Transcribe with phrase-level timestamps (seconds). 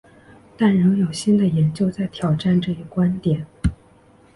[0.57, 3.45] 但仍有新的研究在挑战这一观点。